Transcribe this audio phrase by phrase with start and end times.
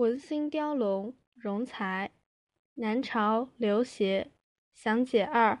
[0.00, 2.10] 文心雕龙，荣才。
[2.76, 4.28] 南朝刘协。
[4.72, 5.60] 详解二。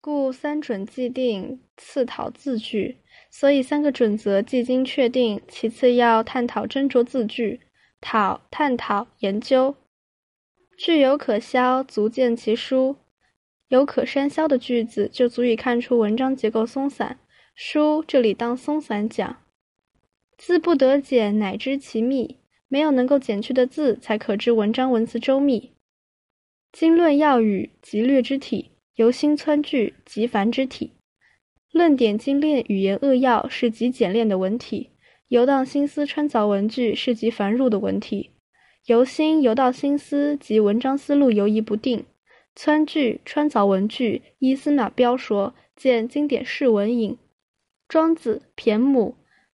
[0.00, 2.96] 故三准既定，次讨字句。
[3.30, 7.60] 所以三个准则既经确定，其次要探讨斟酌字句，
[8.00, 9.76] 讨、探讨、研究。
[10.78, 12.96] 句有可消，足见其疏；
[13.68, 17.18] 有可删消的句子，就足以看出文章结构松散。
[17.54, 19.42] 疏这里当松散讲。
[20.38, 22.38] 字不得解，乃知其密。
[22.68, 25.72] 没有能够减去的字，才可知文章文词周密。
[26.70, 30.92] 经论要语，即略之体；由心穿句，即繁之体。
[31.72, 34.90] 论点精炼，语言扼要，是极简练的文体；
[35.28, 38.30] 游荡心思，穿凿文句，是极繁缛的文体。
[38.86, 42.04] 由心游到心思，及文章思路游移不定；
[42.54, 47.16] 穿句、穿凿文句，依司马彪说，见经典释文引。
[47.88, 49.14] 庄子骈母。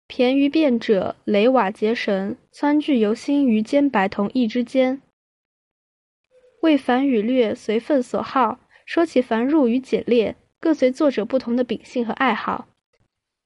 [0.09, 5.03] 骈于辩者，雷瓦结绳，撺句由心于兼白同义之间。
[6.63, 8.59] 为繁与略，随份所好。
[8.87, 12.69] 说起繁缛与简略，各随作者不同的秉性和爱好。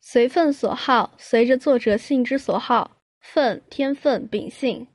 [0.01, 2.97] 随份所好，随着作者性之所好。
[3.21, 4.87] 份天分秉性。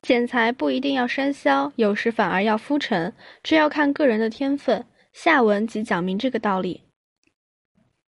[0.00, 4.86] 剪裁不一定要删削，有时反而要敷陈，这要看个人的天分。
[5.12, 6.84] 下文即讲明这个道理。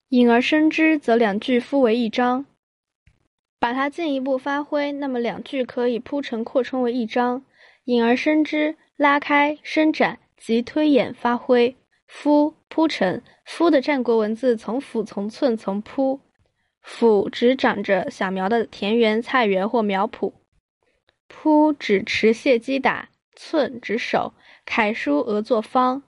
[0.09, 2.47] 引而生之，则两句敷为一章。
[3.59, 7.45] 把它进一步发挥，那么两句可以铺陈扩充为一章，
[7.85, 11.77] 引而生之，拉开伸展及推演发挥。
[12.07, 16.21] 夫铺陈，夫的战国文字从甫从寸从铺，
[16.83, 20.33] 甫指长着小苗的田园菜园或苗圃，
[21.27, 24.35] 铺指持械击打，寸指手，
[24.65, 26.03] 楷书额作方。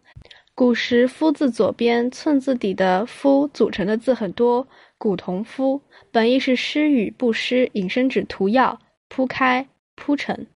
[0.55, 4.67] 古时夫字左边寸字底的夫组成的字很多，
[4.99, 10.49] 古同夫，本意是施与不施，引申指涂药、铺开、铺陈。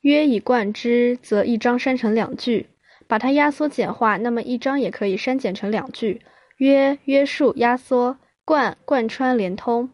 [0.00, 2.66] 约以贯之，则一章删成两句，
[3.06, 6.22] 把它压缩简化，那么一章也可以删减成两句。
[6.56, 9.90] 约约束压缩，贯贯穿连通。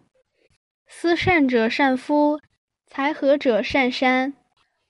[0.89, 2.41] 思善者善夫，
[2.87, 4.33] 才和者善删。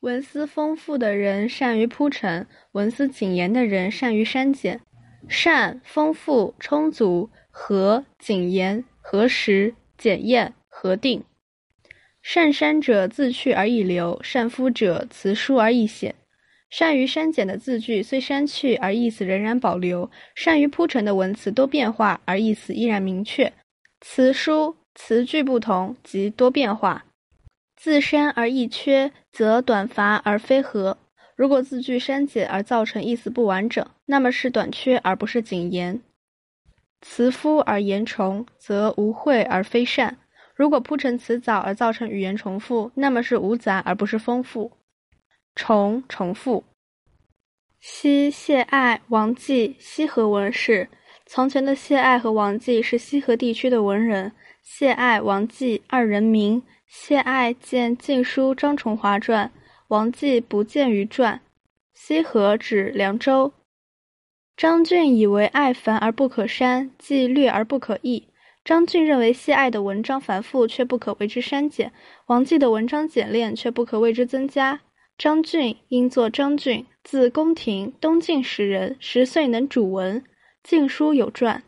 [0.01, 4.81] 文思丰富的人善于铺陈，文思谨严的人善于删减。
[5.29, 11.25] 善、丰富、充足、和、谨严、核实、检验、核定。
[12.23, 16.15] 善删者自去而易留，善夫者辞疏而易显。
[16.69, 23.53] 善于删减的字句虽删去而意思仍然保留，善于铺陈的文词多变化而意思依然明确。
[24.01, 27.05] 词疏词句不同即多变化。
[27.77, 30.99] 字删而易缺，则短乏而非合；
[31.37, 36.01] 如果字句删减而造成意思不完整，那么是短缺而不是谨言。
[37.03, 40.17] 词敷而言重，则无秽而非善；
[40.55, 44.73] 如果铺陈词藻而造成语言重复，那么是无杂而不是丰富。
[45.55, 46.65] 重重复。
[47.79, 50.89] 西谢爱、王继，西河文士。
[51.27, 54.33] 从前的谢爱和王继是西河地区的文人。
[54.63, 56.63] 谢爱、王继二人名。
[56.87, 59.51] 谢爱见《晋书·张崇华传》，
[59.89, 61.41] 王继不见于传。
[61.95, 63.53] 西河指凉州。
[64.57, 68.29] 张俊以为爱繁而不可删，既略而不可易。
[68.65, 71.91] 张俊认为谢爱的文章繁复，却不可为之删减；
[72.27, 74.81] 王继的文章简练，却不可为之增加。
[75.17, 80.21] 张俊因作张俊，字公庭，东晋时人，十岁能主文，
[80.65, 81.63] 《晋书》有传。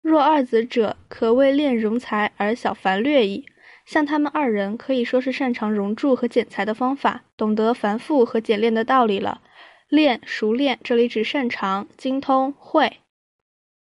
[0.00, 3.44] 若二子者，可谓练容才而小繁略矣。
[3.86, 9.40] 像他们二人，可以说是擅长熔铸和剪裁的方法，懂得繁复和简练的道理了。
[9.88, 12.98] 练、熟练，这里指擅长、精通、会。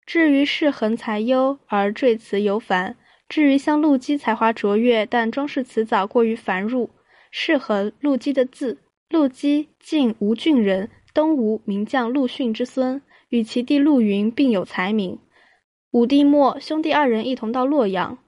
[0.06, 2.96] 至于世恒才优而赘词尤繁，
[3.28, 6.90] 至于像陆机才华卓越，但装饰词藻过于繁缛。
[7.32, 8.78] 世恒，陆机的字。
[9.10, 15.18] 陆机，晋吴郡人，东吴名将陆逊之孙，与其弟陆云并有才名。
[15.90, 18.20] 武帝末，兄弟二人一同到洛阳。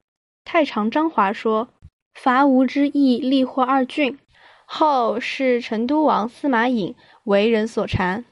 [0.43, 1.69] 太常张华说
[2.13, 4.17] ：“伐吴之役，力获二郡。
[4.65, 6.95] 后是成都王司马颖
[7.25, 8.23] 为人所缠，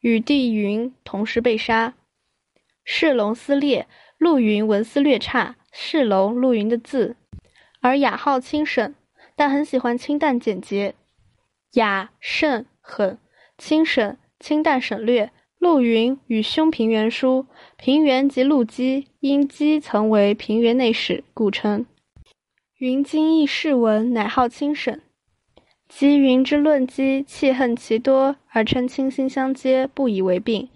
[0.00, 1.94] 与弟云同时被杀。
[2.84, 3.86] 世龙撕裂，
[4.16, 5.56] 陆云文思略差。
[5.70, 7.16] 世龙，陆云的字，
[7.80, 8.94] 而雅号清省，
[9.36, 10.94] 但很喜欢清淡简洁。
[11.72, 13.18] 雅慎狠，
[13.58, 15.32] 清省清淡省略。
[15.64, 17.46] 陆云与兄平原书。”
[17.78, 21.86] 平原即陆机，因机曾为平原内史，故称。
[22.76, 25.00] 云经义士文，乃号清省。
[25.88, 30.68] 及云之论机，气恨其多，而称清心相接，不以为病。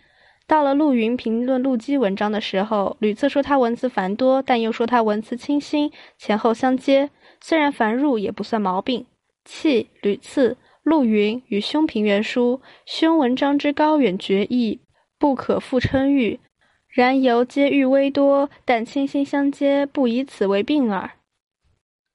[0.47, 7.11] 到了陆云评论陆机文章的时候，屡次说他文字繁多，但又说他文字清新，前后相接。
[7.43, 9.05] 虽然繁入也不算毛病。
[9.45, 10.57] 气、屡次、
[10.89, 14.81] 陆云与兄平原书，兄文章之高远绝异，
[15.19, 16.41] 不可复称誉。
[16.89, 21.11] 然犹皆欲微多，但亲心相接，不以此为病耳。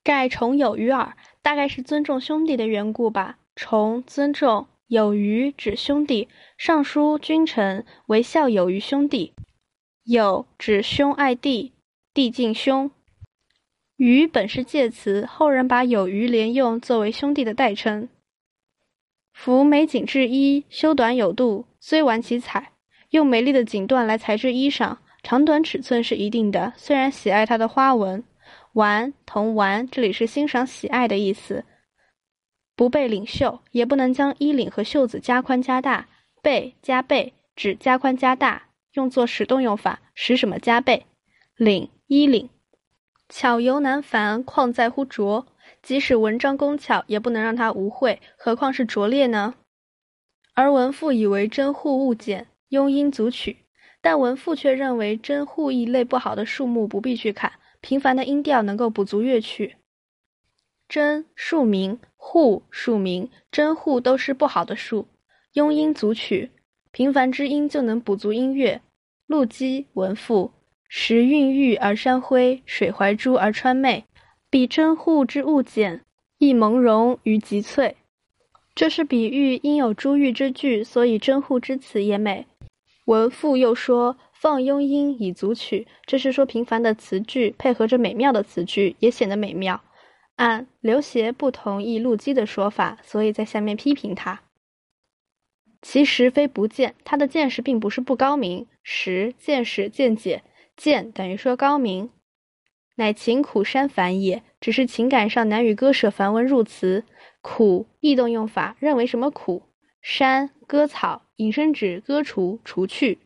[0.03, 3.37] 盖崇有余耳，大概是尊重兄弟的缘故吧。
[3.55, 6.27] 崇尊重有余指兄弟，
[6.57, 9.33] 尚书君臣为孝友于兄弟。
[10.03, 11.73] 有指兄爱弟，
[12.11, 12.89] 弟敬兄。
[13.97, 18.09] 余本是介词，后人把有余连用，作为兄弟的代称。
[19.33, 22.71] 夫美锦制衣，修短有度，虽玩其彩，
[23.09, 26.71] 用美丽的锦缎来裁制衣裳，长短尺寸是一定的。
[26.77, 28.24] 虽然喜爱它的花纹，
[28.74, 31.65] 玩同玩，这里是欣赏喜爱的意思。
[32.75, 36.07] 不备领袖，也不能将衣领和袖子加宽加大。
[36.41, 38.63] 备加倍指加宽加大。
[38.94, 41.06] 用作使动用法，使什么加倍？
[41.56, 42.50] 领衣领，
[43.27, 45.47] 巧尤难繁，况在乎拙？
[45.83, 49.53] 即使文章工巧，也不能让它无秽，何况是拙劣呢？
[50.53, 53.57] 而文赋以为真户勿减，庸音足取，
[54.01, 57.51] 但文赋却认为真户一类不好的数目不必去砍，
[57.81, 59.75] 平凡的音调能够补足乐曲。
[60.88, 65.07] 真树名，户树名，真户都是不好的数，
[65.53, 66.51] 庸音足取。
[66.91, 68.81] 平凡之音就能补足音乐。
[69.25, 70.51] 陆机文赋，
[70.88, 74.06] 时韵玉而山辉，水怀珠而川媚，
[74.53, 76.01] 比真护之物简，
[76.38, 77.97] 亦朦胧于极翠。
[78.75, 82.45] 这是比喻因有珠玉之句，所以真护之词也美。
[83.05, 89.81] 文赋又说放庸音以足取，这是说平凡的词句配合着美妙的词句也显得美妙。
[90.35, 94.41] 按刘勰不同意陆机的说法，所以在下面批评他。
[95.81, 98.67] 其实非不见，他的见识并不是不高明。
[98.83, 100.44] 识见识见解，
[100.77, 102.11] 见等于说高明，
[102.95, 104.43] 乃情苦山繁也。
[104.61, 107.03] 只是情感上难与割舍繁文入词。
[107.41, 109.63] 苦异动用法，认为什么苦？
[110.01, 113.19] 山割草，引申指割除、除去。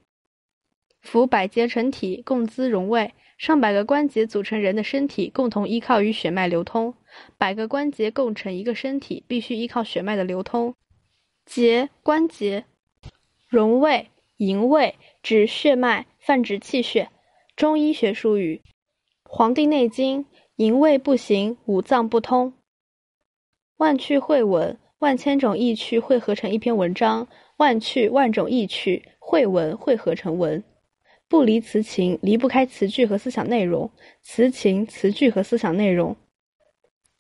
[1.02, 3.14] 夫百节成体，共滋荣卫。
[3.38, 6.96] 上百个关节组成人的身体，共同依靠于血脉流通。
[7.38, 10.74] 百个关节构成一个身体，必须依靠血脉的流通。
[11.46, 12.66] 节关节，
[13.48, 17.10] 荣卫营卫指血脉，泛指气血。
[17.56, 18.62] 中医学术语，
[19.30, 20.24] 《黄帝内经》
[20.56, 22.54] 营卫不行，五脏不通。
[23.76, 27.28] 万趣汇文，万千种意趣汇合成一篇文章。
[27.58, 30.64] 万趣万种意趣汇文汇合成文，
[31.28, 33.92] 不离词情，离不开词句和思想内容。
[34.22, 36.16] 词情词句和思想内容，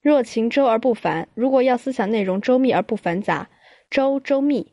[0.02, 3.50] 若情周而不繁，如果要思想内容周密而不繁杂。
[3.90, 4.72] 周周密，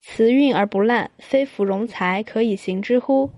[0.00, 3.30] 词韵而不烂，非芙蓉才可以行之乎？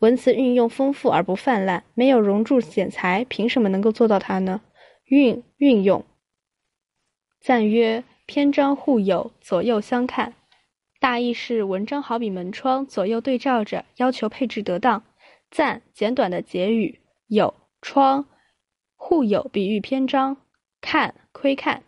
[0.00, 4.60] 文词运用丰富而不泛滥，没有熔铸剪裁，凭什么能够做到它呢？
[5.04, 6.04] 运运用，
[7.40, 10.34] 赞曰：篇章互有，左右相看。
[11.00, 15.02] 大意是文章好比门窗，左右对照着，要求配置得当。
[15.50, 18.26] 赞简短的结语，有窗，
[18.94, 20.36] 互有比喻篇章，
[20.80, 21.82] 看窥看。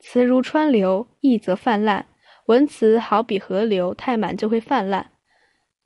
[0.00, 2.06] 词如川流，溢则泛滥。
[2.46, 5.10] 文词好比河流，太满就会泛滥。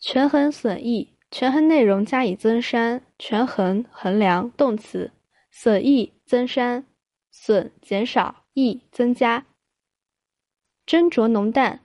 [0.01, 3.03] 权衡损益，权衡内容加以增删。
[3.19, 5.11] 权衡衡量动词，
[5.51, 6.87] 损益增删，
[7.33, 9.45] 损减少，益增加。
[10.87, 11.81] 斟酌浓淡，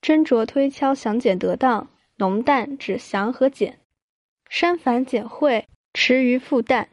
[0.00, 1.90] 斟酌推敲详简得当。
[2.18, 3.78] 浓淡指详和简。
[4.48, 6.88] 删繁减晦，迟于复淡。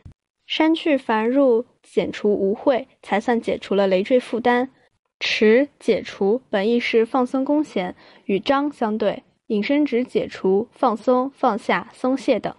[0.46, 4.72] 删去繁入，减除无秽，才算解除了累赘负担。
[5.20, 7.96] 持解除本意是放松弓弦，
[8.26, 12.56] 与张相对，引申指解除、放松、放下、松懈等。